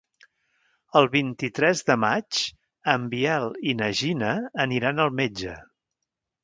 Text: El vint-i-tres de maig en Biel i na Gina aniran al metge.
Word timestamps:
El 1.01 1.09
vint-i-tres 1.15 1.83
de 1.91 1.97
maig 2.05 2.41
en 2.95 3.07
Biel 3.13 3.49
i 3.73 3.77
na 3.83 3.93
Gina 4.03 4.35
aniran 4.67 5.07
al 5.07 5.19
metge. 5.23 5.59